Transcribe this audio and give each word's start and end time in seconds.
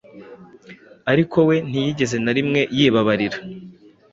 Ariko 1.11 1.37
we 1.47 1.55
ntiyigeze 1.67 2.17
na 2.23 2.31
rimwe 2.37 2.61
yibababarira. 2.77 3.37